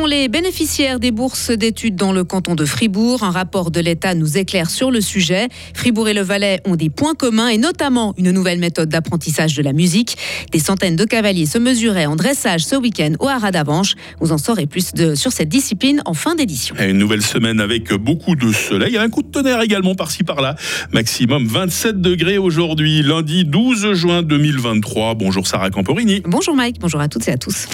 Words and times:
les 0.00 0.28
bénéficiaires 0.28 0.98
des 0.98 1.10
bourses 1.10 1.50
d'études 1.50 1.96
dans 1.96 2.12
le 2.12 2.24
canton 2.24 2.54
de 2.54 2.64
Fribourg, 2.64 3.22
un 3.22 3.30
rapport 3.30 3.70
de 3.70 3.78
l'État 3.78 4.14
nous 4.14 4.38
éclaire 4.38 4.70
sur 4.70 4.90
le 4.90 5.00
sujet. 5.00 5.48
Fribourg 5.74 6.08
et 6.08 6.14
le 6.14 6.22
Valais 6.22 6.60
ont 6.64 6.76
des 6.76 6.88
points 6.88 7.14
communs 7.14 7.48
et 7.48 7.58
notamment 7.58 8.14
une 8.16 8.30
nouvelle 8.30 8.58
méthode 8.58 8.88
d'apprentissage 8.88 9.54
de 9.54 9.62
la 9.62 9.72
musique. 9.72 10.16
Des 10.50 10.58
centaines 10.58 10.96
de 10.96 11.04
cavaliers 11.04 11.46
se 11.46 11.58
mesuraient 11.58 12.06
en 12.06 12.16
dressage 12.16 12.64
ce 12.64 12.74
week-end 12.74 13.12
au 13.20 13.28
Haras 13.28 13.50
d'Avanche. 13.50 13.94
Vous 14.20 14.32
en 14.32 14.38
saurez 14.38 14.66
plus 14.66 14.94
de, 14.94 15.14
sur 15.14 15.30
cette 15.30 15.50
discipline 15.50 16.02
en 16.06 16.14
fin 16.14 16.34
d'édition. 16.34 16.74
Une 16.80 16.98
nouvelle 16.98 17.22
semaine 17.22 17.60
avec 17.60 17.92
beaucoup 17.92 18.34
de 18.34 18.50
soleil, 18.50 18.96
un 18.96 19.10
coup 19.10 19.22
de 19.22 19.30
tonnerre 19.30 19.60
également 19.60 19.94
par-ci 19.94 20.24
par-là. 20.24 20.56
Maximum 20.92 21.46
27 21.46 22.00
degrés 22.00 22.38
aujourd'hui, 22.38 23.02
lundi 23.02 23.44
12 23.44 23.92
juin 23.92 24.22
2023. 24.22 25.14
Bonjour 25.14 25.46
Sarah 25.46 25.70
Camporini. 25.70 26.22
Bonjour 26.24 26.56
Mike, 26.56 26.80
bonjour 26.80 27.00
à 27.00 27.08
toutes 27.08 27.28
et 27.28 27.32
à 27.32 27.36
tous. 27.36 27.66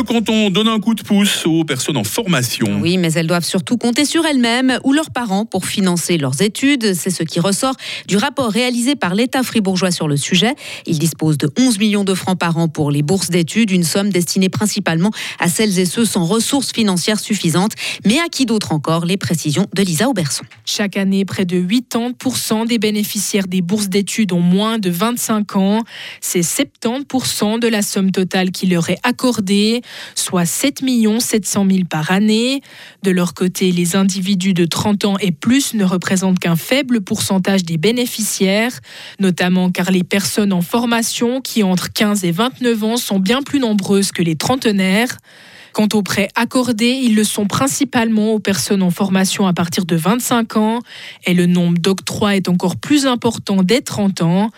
Le 0.00 0.04
canton 0.04 0.48
donne 0.48 0.68
un 0.68 0.80
coup 0.80 0.94
de 0.94 1.02
pouce 1.02 1.44
aux 1.44 1.62
personnes 1.62 1.98
en 1.98 2.04
formation. 2.04 2.78
Oui, 2.80 2.96
mais 2.96 3.12
elles 3.12 3.26
doivent 3.26 3.44
surtout 3.44 3.76
compter 3.76 4.06
sur 4.06 4.24
elles-mêmes 4.24 4.78
ou 4.82 4.94
leurs 4.94 5.10
parents 5.10 5.44
pour 5.44 5.66
financer 5.66 6.16
leurs 6.16 6.40
études. 6.40 6.94
C'est 6.94 7.10
ce 7.10 7.22
qui 7.22 7.38
ressort 7.38 7.74
du 8.08 8.16
rapport 8.16 8.50
réalisé 8.50 8.96
par 8.96 9.14
l'État 9.14 9.42
fribourgeois 9.42 9.90
sur 9.90 10.08
le 10.08 10.16
sujet. 10.16 10.54
Il 10.86 10.98
dispose 10.98 11.36
de 11.36 11.50
11 11.54 11.78
millions 11.78 12.04
de 12.04 12.14
francs 12.14 12.38
par 12.38 12.56
an 12.56 12.66
pour 12.66 12.90
les 12.90 13.02
bourses 13.02 13.28
d'études, 13.28 13.70
une 13.70 13.84
somme 13.84 14.08
destinée 14.08 14.48
principalement 14.48 15.10
à 15.38 15.50
celles 15.50 15.78
et 15.78 15.84
ceux 15.84 16.06
sans 16.06 16.24
ressources 16.24 16.72
financières 16.72 17.20
suffisantes. 17.20 17.72
Mais 18.06 18.18
à 18.20 18.28
qui 18.32 18.46
d'autre 18.46 18.72
encore 18.72 19.04
Les 19.04 19.18
précisions 19.18 19.66
de 19.74 19.82
Lisa 19.82 20.08
Auberson. 20.08 20.44
Chaque 20.64 20.96
année, 20.96 21.26
près 21.26 21.44
de 21.44 21.60
80% 21.60 22.66
des 22.66 22.78
bénéficiaires 22.78 23.48
des 23.48 23.60
bourses 23.60 23.90
d'études 23.90 24.32
ont 24.32 24.40
moins 24.40 24.78
de 24.78 24.88
25 24.88 25.56
ans. 25.56 25.84
C'est 26.22 26.40
70% 26.40 27.58
de 27.58 27.68
la 27.68 27.82
somme 27.82 28.12
totale 28.12 28.50
qui 28.50 28.66
leur 28.66 28.88
est 28.88 28.98
accordée 29.02 29.82
soit 30.14 30.46
7 30.46 30.80
700 31.18 31.66
000 31.70 31.84
par 31.88 32.10
année. 32.10 32.62
De 33.02 33.10
leur 33.10 33.34
côté, 33.34 33.72
les 33.72 33.96
individus 33.96 34.54
de 34.54 34.64
30 34.64 35.04
ans 35.04 35.16
et 35.20 35.32
plus 35.32 35.74
ne 35.74 35.84
représentent 35.84 36.38
qu'un 36.38 36.56
faible 36.56 37.00
pourcentage 37.00 37.64
des 37.64 37.76
bénéficiaires, 37.76 38.80
notamment 39.18 39.70
car 39.70 39.90
les 39.90 40.04
personnes 40.04 40.52
en 40.52 40.62
formation 40.62 41.40
qui 41.40 41.62
entre 41.62 41.92
15 41.92 42.24
et 42.24 42.32
29 42.32 42.84
ans 42.84 42.96
sont 42.96 43.18
bien 43.18 43.42
plus 43.42 43.60
nombreuses 43.60 44.12
que 44.12 44.22
les 44.22 44.36
trentenaires. 44.36 45.18
Quant 45.72 45.88
aux 45.94 46.02
prêts 46.02 46.28
accordés, 46.34 46.98
ils 47.02 47.14
le 47.14 47.24
sont 47.24 47.46
principalement 47.46 48.32
aux 48.32 48.38
personnes 48.38 48.82
en 48.82 48.90
formation 48.90 49.46
à 49.46 49.52
partir 49.52 49.84
de 49.84 49.96
25 49.96 50.56
ans 50.56 50.80
et 51.26 51.34
le 51.34 51.46
nombre 51.46 51.78
d'octrois 51.78 52.36
est 52.36 52.48
encore 52.48 52.76
plus 52.76 53.06
important 53.06 53.62
dès 53.62 53.80
30 53.80 54.22
ans. 54.22 54.50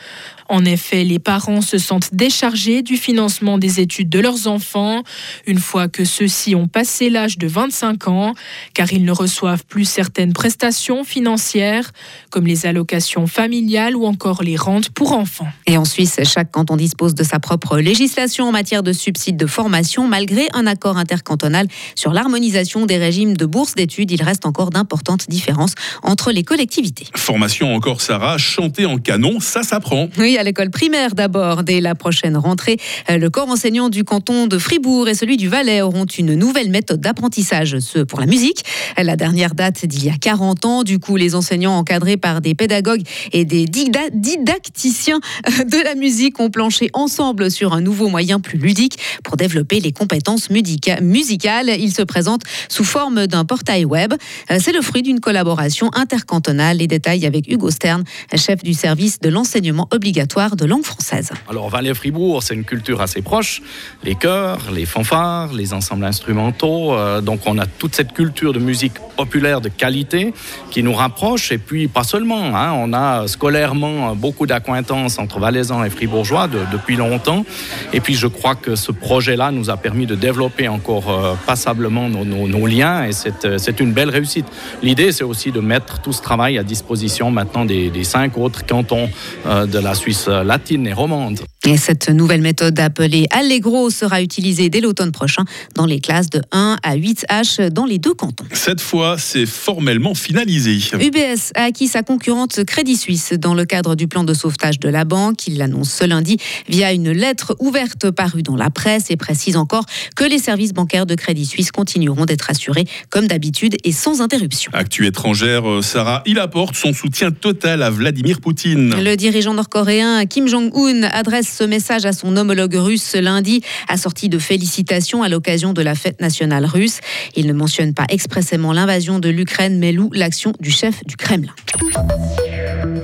En 0.49 0.65
effet, 0.67 1.05
les 1.05 1.19
parents 1.19 1.63
se 1.63 1.79
sentent 1.79 2.15
déchargés 2.15 2.83
du 2.83 2.97
financement 2.97 3.57
des 3.57 3.81
études 3.81 4.11
de 4.11 4.19
leurs 4.19 4.47
enfants 4.47 5.03
une 5.47 5.59
fois 5.59 5.89
que 5.89 6.05
ceux-ci 6.05 6.55
ont 6.55 6.69
passé 6.69 7.09
l'âge 7.09 7.39
de 7.39 7.47
25 7.47 8.09
ans, 8.09 8.35
car 8.75 8.93
ils 8.93 9.05
ne 9.05 9.13
reçoivent 9.13 9.65
plus 9.65 9.87
certaines 9.87 10.35
prestations 10.35 11.05
financières, 11.05 11.93
comme 12.31 12.47
les 12.47 12.67
allocations 12.67 13.27
familiales 13.27 13.97
ou 13.97 14.05
encore 14.05 14.43
les 14.43 14.57
rentes 14.57 14.91
pour 14.91 15.13
enfants. 15.13 15.49
Et 15.67 15.79
en 15.79 15.85
Suisse, 15.87 16.21
chaque 16.25 16.51
canton 16.51 16.77
dispose 16.77 17.15
de 17.15 17.25
sa 17.25 17.39
propre 17.39 17.79
législation 17.79 18.47
en 18.47 18.53
matière 18.53 18.83
de 18.83 18.93
subsides 18.93 19.37
de 19.37 19.47
formation, 19.47 20.07
malgré 20.07 20.49
un 20.53 20.67
accord 20.67 20.99
intercantonal 21.03 21.67
sur 21.95 22.13
l'harmonisation 22.13 22.87
des 22.87 22.97
régimes 22.97 23.37
de 23.37 23.45
bourses 23.45 23.75
d'études. 23.75 24.11
Il 24.11 24.23
reste 24.23 24.47
encore 24.47 24.71
d'importantes 24.71 25.29
différences 25.29 25.75
entre 26.03 26.33
les 26.33 26.45
collectivités. 26.45 27.07
Formation 27.15 27.75
encore, 27.75 28.01
Sarah, 28.01 28.39
chanter 28.39 28.87
en 28.87 28.97
canon, 28.99 29.41
ça 29.41 29.63
s'apprend. 29.63 30.09
Oui, 30.19 30.39
à 30.39 30.43
l'école 30.43 30.71
primaire 30.71 31.15
d'abord. 31.15 31.63
Dès 31.65 31.81
la 31.81 31.95
prochaine 31.95 32.37
rentrée, 32.37 32.79
euh, 33.11 33.19
le 33.19 33.29
corps 33.29 33.49
enseignant 33.49 33.89
du 33.89 34.05
canton 34.05 34.47
de 34.47 34.59
Fribourg 34.59 35.09
et 35.09 35.15
celui 35.15 35.37
du 35.37 35.49
Valais 35.49 35.83
auront 35.83 36.07
une 36.07 36.35
nouvelle 36.35 36.71
méthode 36.71 37.01
d'apprentissage, 37.01 37.79
ce 37.81 37.99
pour 37.99 38.21
la 38.21 38.27
musique. 38.27 38.65
La 38.97 39.17
dernière 39.17 39.55
date 39.55 39.85
d'il 39.87 40.05
y 40.05 40.11
a 40.11 40.17
40 40.17 40.65
ans. 40.65 40.83
Du 40.85 40.99
coup, 40.99 41.17
les 41.17 41.35
enseignants 41.35 41.77
encadrés 41.77 42.17
par 42.17 42.41
des 42.41 42.55
pédagogues 42.55 43.03
et 43.33 43.45
des 43.45 43.67
didacticiens 43.67 45.21
euh, 45.47 45.65
de 45.65 45.85
la 45.85 45.95
musique 45.95 46.39
ont 46.41 46.51
planché 46.51 46.91
ensemble 46.93 47.51
sur 47.51 47.73
un 47.73 47.81
nouveau 47.81 48.09
moyen 48.09 48.41
plus 48.41 48.59
ludique 48.59 48.99
pour 49.25 49.37
développer 49.37 49.81
les 49.81 49.93
compétences 49.93 50.51
musicales. 50.51 50.92
Il 51.01 51.93
se 51.93 52.03
présente 52.03 52.43
sous 52.69 52.85
forme 52.85 53.27
d'un 53.27 53.45
portail 53.45 53.85
web. 53.85 54.15
Euh, 54.51 54.59
c'est 54.61 54.73
le 54.73 54.83
fruit 54.83 55.03
d'une 55.03 55.21
collaboration 55.21 55.91
intercantonale. 55.95 56.79
Les 56.79 56.87
détails 56.87 57.27
avec 57.27 57.49
Hugo 57.49 57.71
Stern, 57.71 58.05
chef 58.35 58.63
du 58.63 58.75
service 58.75 59.21
de 59.21 59.29
l'enseignement 59.29 59.89
obligatoire 59.91 60.57
de 60.57 60.65
langue 60.65 60.85
française. 60.85 61.31
Alors 61.49 61.69
Valais-Fribourg, 61.69 62.43
c'est 62.43 62.55
une 62.55 62.65
culture 62.65 63.01
assez 63.01 63.23
proche. 63.23 63.63
Les 64.05 64.15
chœurs, 64.15 64.71
les 64.73 64.87
fanfares, 64.87 65.53
les 65.53 65.73
ensembles 65.73 66.05
instrumentaux. 66.05 66.95
Euh, 66.95 67.21
donc 67.21 67.41
on 67.47 67.59
a 67.59 67.67
toute 67.67 67.95
cette 67.95 68.13
culture 68.13 68.53
de 68.53 68.59
musique 68.59 68.95
populaire 69.17 69.61
de 69.61 69.69
qualité 69.69 70.35
qui 70.71 70.83
nous 70.83 70.95
rapproche. 70.95 71.53
Et 71.53 71.59
puis 71.59 71.89
pas 71.89 72.05
seulement, 72.05 72.57
hein, 72.57 72.73
on 72.73 72.93
a 72.93 73.29
scolairement 73.29 74.15
beaucoup 74.17 74.47
d'acquaintances 74.47 75.19
entre 75.19 75.39
Valaisans 75.39 75.85
et 75.85 75.91
Fribourgeois 75.91 76.49
depuis 76.49 76.97
longtemps. 76.97 77.45
Et 77.93 78.01
puis 78.01 78.15
je 78.15 78.27
crois 78.27 78.55
que 78.55 78.77
ce 78.77 78.93
projet-là 78.93 79.51
nous 79.51 79.71
a 79.71 79.77
permis 79.77 80.07
de 80.07 80.15
développer 80.15 80.69
encore 80.83 81.11
euh, 81.11 81.35
passablement 81.47 82.09
nos, 82.09 82.67
liens 82.67 83.05
et 83.05 83.11
euh, 83.45 83.59
c'est 83.59 83.79
une 83.79 83.93
belle 83.93 84.11
réussite. 84.11 84.47
L'idée, 84.83 85.13
c'est 85.13 85.25
aussi 85.25 85.53
de 85.53 85.61
mettre 85.61 86.01
tout 86.01 86.13
ce 86.13 86.23
travail 86.23 86.59
à 86.59 86.65
disposition 86.65 87.31
maintenant 87.31 87.65
des, 87.65 87.91
des 87.91 88.05
cinq 88.05 88.37
autres 88.37 88.67
cantons 88.67 89.09
de 89.47 89.79
la 89.79 89.95
Suisse 89.95 90.27
latine 90.29 90.87
et 90.87 90.93
romande. 90.93 91.41
Et 91.65 91.77
cette 91.77 92.09
nouvelle 92.09 92.43
méthode 92.43 92.81
appelée 92.81 93.29
Allegro 93.31 93.89
sera 93.89 94.21
utilisée 94.21 94.69
dès 94.69 94.81
l'automne 94.81 95.13
prochain 95.13 95.45
dans 95.77 95.87
les 95.87 96.01
classes 96.01 96.29
de 96.29 96.43
1 96.51 96.79
à 96.83 96.97
8H 96.97 97.71
dans 97.71 97.85
les 97.85 97.99
deux 97.99 98.15
cantons. 98.15 98.45
Cette 98.53 98.81
fois, 98.81 99.17
c'est 99.17 99.47
formellement 99.47 100.17
finalisé. 100.17 100.81
UBS 100.99 101.53
a 101.55 101.63
acquis 101.63 101.87
sa 101.87 102.03
concurrente 102.03 102.65
Crédit 102.65 102.97
Suisse 102.97 103.35
dans 103.35 103.55
le 103.55 103.65
cadre 103.65 103.95
du 103.95 104.09
plan 104.09 104.25
de 104.25 104.35
sauvetage 104.35 104.81
de 104.81 104.89
la 104.89 105.05
banque. 105.05 105.47
Il 105.47 105.59
l'annonce 105.59 105.93
ce 105.93 106.05
lundi 106.05 106.37
via 106.69 106.93
une 106.93 107.13
lettre 107.13 107.55
ouverte 107.61 108.11
parue 108.11 108.43
dans 108.43 108.57
la 108.57 108.71
presse 108.71 109.13
et 109.13 109.17
précise 109.17 109.57
encore 109.57 109.85
que 110.17 110.25
les 110.25 110.39
services 110.39 110.73
bancaires 110.73 111.07
de 111.07 111.15
Crédit 111.15 111.47
Suisse 111.47 111.71
continueront 111.71 112.25
d'être 112.25 112.51
assurés 112.51 112.87
comme 113.09 113.29
d'habitude 113.29 113.77
et 113.85 113.93
sans 113.93 114.21
interruption. 114.21 114.73
Actu 114.75 115.07
étrangère, 115.07 115.71
euh, 115.71 115.81
Sarah, 115.81 116.25
il 116.27 116.41
apporte 116.41 116.75
son 116.75 116.93
soutien 116.93 117.31
total 117.31 117.85
à 117.85 117.91
Vladimir 117.91 118.41
Poutine. 118.41 118.97
Le 119.01 119.15
dirigeant 119.15 119.55
nord-coréen 119.55 120.27
Kim 120.27 120.49
Jong-un 120.49 121.05
adresse 121.05 121.52
ce 121.53 121.65
message 121.65 122.07
à 122.07 122.13
son 122.13 122.37
homologue 122.37 122.75
russe 122.75 123.03
ce 123.03 123.19
lundi, 123.19 123.63
assorti 123.89 124.29
de 124.29 124.39
félicitations 124.39 125.23
à 125.23 125.29
l'occasion 125.29 125.73
de 125.73 125.83
la 125.83 125.95
fête 125.95 126.21
nationale 126.21 126.65
russe. 126.65 127.01
Il 127.37 127.47
ne 127.47 127.53
mentionne 127.53 127.95
pas 127.95 128.07
expressément 128.09 128.73
l'invasion 128.73 129.19
de 129.19 129.29
l'Ukraine, 129.29 129.79
mais 129.79 129.93
loue 129.93 130.11
l'action 130.13 130.53
du 130.61 130.71
chef 130.71 131.05
du 131.05 131.17
Kremlin. 131.17 131.53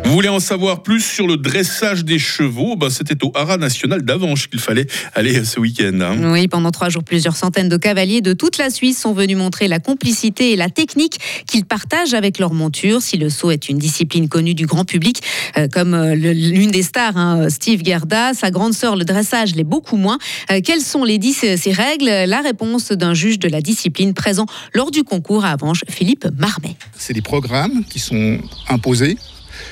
Vous 0.09 0.15
voulez 0.15 0.31
en 0.31 0.41
savoir 0.41 0.83
plus 0.83 1.05
sur 1.05 1.27
le 1.27 1.37
dressage 1.37 2.03
des 2.03 2.19
chevaux? 2.19 2.77
Bah, 2.77 2.89
C'était 2.89 3.23
au 3.23 3.31
Haras 3.35 3.59
national 3.59 4.01
d'Avanche 4.01 4.49
qu'il 4.49 4.59
fallait 4.59 4.87
aller 5.15 5.45
ce 5.45 5.61
week-end. 5.61 6.01
Hein. 6.01 6.33
Oui, 6.33 6.49
pendant 6.49 6.71
trois 6.71 6.89
jours, 6.89 7.05
plusieurs 7.05 7.37
centaines 7.37 7.69
de 7.69 7.77
cavaliers 7.77 8.23
de 8.23 8.33
toute 8.33 8.57
la 8.57 8.71
Suisse 8.71 8.99
sont 8.99 9.13
venus 9.13 9.37
montrer 9.37 9.69
la 9.69 9.81
complicité 9.81 10.53
et 10.53 10.57
la 10.57 10.71
technique 10.71 11.19
qu'ils 11.47 11.67
partagent 11.67 12.15
avec 12.15 12.39
leur 12.39 12.55
monture. 12.55 13.03
Si 13.03 13.19
le 13.19 13.29
saut 13.29 13.51
est 13.51 13.69
une 13.69 13.77
discipline 13.77 14.31
connue 14.31 14.55
du 14.55 14.65
grand 14.65 14.87
public, 14.87 15.21
euh, 15.59 15.69
comme 15.69 15.93
euh, 15.93 16.15
l'une 16.15 16.71
des 16.71 16.83
stars, 16.83 17.19
hein, 17.19 17.51
Steve 17.51 17.85
Gerda, 17.85 18.33
sa 18.33 18.51
grande 18.51 18.73
sœur, 18.73 18.97
le 18.97 19.05
dressage 19.05 19.55
l'est 19.57 19.63
beaucoup 19.63 19.99
moins. 19.99 20.17
Euh, 20.51 20.63
quelles 20.65 20.81
sont 20.81 21.05
les 21.05 21.19
dix, 21.19 21.35
ces 21.35 21.73
règles? 21.73 22.07
La 22.07 22.41
réponse 22.41 22.93
d'un 22.93 23.13
juge 23.13 23.39
de 23.39 23.49
la 23.51 23.61
discipline 23.61 24.15
présent 24.15 24.47
lors 24.73 24.91
du 24.91 25.05
concours 25.05 25.45
à 25.45 25.51
Avanche, 25.51 25.85
Philippe 25.87 26.27
Marmet. 26.39 26.77
C'est 26.97 27.13
des 27.13 27.21
programmes 27.21 27.85
qui 27.91 27.99
sont 27.99 28.39
imposés 28.71 29.19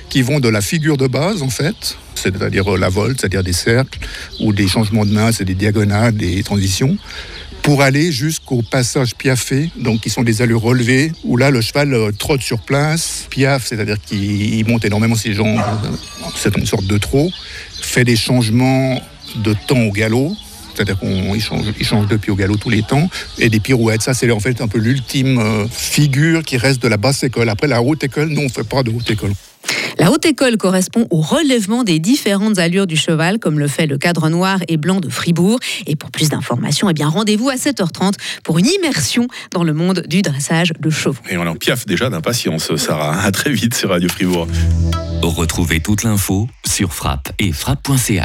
qui 0.09 0.23
vont 0.23 0.41
de 0.41 0.49
la 0.49 0.61
figure 0.61 0.97
de 0.97 1.07
base, 1.07 1.43
en 1.43 1.51
fait, 1.51 1.97
c'est-à-dire 2.15 2.75
euh, 2.75 2.79
la 2.79 2.89
volte, 2.89 3.21
c'est-à-dire 3.21 3.43
des 3.45 3.53
cercles, 3.53 3.99
ou 4.41 4.53
des 4.53 4.69
changements 4.69 5.05
de 5.05 5.13
main, 5.13 5.33
c'est 5.33 5.45
des 5.45 5.55
diagonales, 5.55 6.17
des 6.17 6.43
transitions, 6.43 6.97
pour 7.63 7.83
aller 7.83 8.13
jusqu'au 8.13 8.63
passage 8.63 9.15
piaffé, 9.15 9.71
donc 9.77 10.01
qui 10.01 10.11
sont 10.11 10.23
des 10.23 10.43
allures 10.43 10.63
relevées, 10.63 11.13
où 11.25 11.37
là 11.37 11.51
le 11.51 11.61
cheval 11.61 11.93
euh, 11.95 12.13
trotte 12.13 12.43
sur 12.43 12.61
place, 12.61 13.27
piaffe, 13.31 13.67
c'est-à-dire 13.67 13.97
qu'il 14.01 14.67
monte 14.67 14.85
énormément 14.85 15.17
ses 15.17 15.35
jambes, 15.35 15.59
euh, 15.59 15.89
c'est 16.37 16.57
une 16.57 16.67
sorte 16.67 16.87
de 16.87 16.99
trot, 16.99 17.31
fait 17.81 18.05
des 18.05 18.17
changements 18.17 19.03
de 19.37 19.55
temps 19.67 19.81
au 19.81 19.91
galop, 19.91 20.37
c'est-à-dire 20.75 20.99
qu'il 21.01 21.43
change, 21.43 21.65
il 21.79 21.87
change 21.87 22.07
de 22.07 22.17
pied 22.17 22.31
au 22.31 22.37
galop 22.37 22.57
tous 22.57 22.71
les 22.71 22.83
temps, 22.83 23.09
et 23.39 23.49
des 23.49 23.61
pirouettes. 23.61 24.03
Ça, 24.03 24.13
c'est 24.13 24.31
en 24.31 24.41
fait 24.41 24.61
un 24.61 24.69
peu 24.69 24.79
l'ultime 24.79 25.67
figure 25.71 26.43
qui 26.43 26.59
reste 26.59 26.83
de 26.83 26.89
la 26.89 26.99
basse 26.99 27.23
école. 27.23 27.49
Après, 27.49 27.67
la 27.67 27.81
haute 27.81 28.05
école, 28.05 28.29
non, 28.29 28.43
on 28.43 28.45
ne 28.45 28.49
fait 28.51 28.69
pas 28.69 28.83
de 28.83 28.91
haute 28.91 29.11
école. 29.11 29.33
La 29.99 30.11
haute 30.11 30.27
école 30.27 30.57
correspond 30.57 31.07
au 31.11 31.21
relèvement 31.21 31.83
des 31.83 31.99
différentes 31.99 32.59
allures 32.59 32.87
du 32.87 32.97
cheval, 32.97 33.39
comme 33.39 33.59
le 33.59 33.67
fait 33.69 33.87
le 33.87 33.99
cadre 33.99 34.29
noir 34.29 34.59
et 34.69 34.77
blanc 34.77 35.01
de 35.01 35.09
Fribourg. 35.09 35.59
Et 35.87 35.97
pour 35.97 36.11
plus 36.11 36.29
d'informations, 36.29 36.91
eh 36.91 36.93
bien 36.93 37.09
rendez-vous 37.09 37.49
à 37.49 37.55
7h30 37.55 38.15
pour 38.45 38.59
une 38.59 38.67
immersion 38.67 39.27
dans 39.53 39.65
le 39.65 39.73
monde 39.73 40.05
du 40.07 40.23
dressage 40.23 40.73
de 40.79 40.91
chevaux. 40.91 41.23
Et 41.31 41.37
on 41.37 41.47
en 41.47 41.57
piaffe 41.57 41.87
déjà 41.87 42.11
d'impatience, 42.11 42.75
Sarah. 42.77 43.21
À 43.23 43.31
très 43.33 43.51
vite 43.51 43.75
sur 43.75 43.91
Radio 43.91 44.09
Fribourg. 44.09 44.47
Retrouvez 45.23 45.81
toute 45.81 46.03
l'info 46.03 46.47
sur 46.67 46.93
frappe 46.93 47.33
et 47.39 47.53
frappe.ch. 47.53 48.23